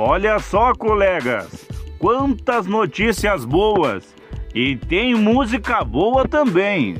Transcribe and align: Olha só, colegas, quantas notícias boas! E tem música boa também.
Olha 0.00 0.38
só, 0.38 0.72
colegas, 0.74 1.66
quantas 1.98 2.68
notícias 2.68 3.44
boas! 3.44 4.14
E 4.54 4.76
tem 4.76 5.12
música 5.16 5.82
boa 5.82 6.26
também. 6.26 6.96